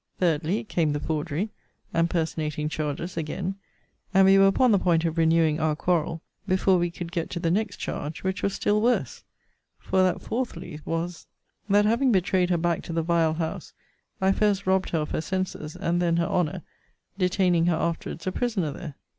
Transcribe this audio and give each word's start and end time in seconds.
3dly, 0.19 0.67
Came 0.67 0.93
the 0.93 0.99
forgery, 0.99 1.51
and 1.93 2.09
personating 2.09 2.67
charges 2.67 3.17
again; 3.17 3.53
and 4.15 4.25
we 4.25 4.35
were 4.39 4.47
upon 4.47 4.71
the 4.71 4.79
point 4.79 5.05
of 5.05 5.15
renewing 5.15 5.59
out 5.59 5.77
quarrel, 5.77 6.23
before 6.47 6.79
we 6.79 6.89
could 6.89 7.11
get 7.11 7.29
to 7.29 7.39
the 7.39 7.51
next 7.51 7.77
charge: 7.77 8.23
which 8.23 8.41
was 8.41 8.55
still 8.55 8.81
worse. 8.81 9.23
For 9.77 10.01
that 10.01 10.17
(4thly) 10.17 10.83
was 10.87 11.27
'That 11.69 11.85
having 11.85 12.11
betrayed 12.11 12.49
her 12.49 12.57
back 12.57 12.81
to 12.85 12.93
the 12.93 13.03
vile 13.03 13.35
house, 13.35 13.73
I 14.19 14.31
first 14.31 14.65
robbed 14.65 14.89
her 14.89 15.01
of 15.01 15.11
her 15.11 15.21
senses, 15.21 15.75
and 15.75 16.01
then 16.01 16.17
her 16.17 16.25
honour; 16.25 16.63
detaining 17.19 17.67
her 17.67 17.75
afterwards 17.75 18.25
a 18.25 18.31
prisoner 18.31 18.71
there.' 18.71 18.95